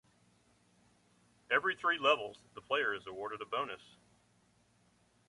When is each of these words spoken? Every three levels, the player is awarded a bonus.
Every 1.51 1.75
three 1.75 1.99
levels, 1.99 2.37
the 2.55 2.61
player 2.61 2.95
is 2.95 3.05
awarded 3.05 3.41
a 3.43 3.45
bonus. 3.45 3.97